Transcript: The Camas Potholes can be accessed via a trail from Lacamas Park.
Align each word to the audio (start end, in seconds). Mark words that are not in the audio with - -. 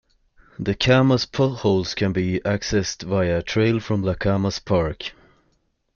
The 0.57 0.73
Camas 0.73 1.27
Potholes 1.27 1.93
can 1.93 2.11
be 2.11 2.39
accessed 2.39 3.03
via 3.03 3.37
a 3.37 3.43
trail 3.43 3.79
from 3.79 4.01
Lacamas 4.01 4.57
Park. 4.57 5.11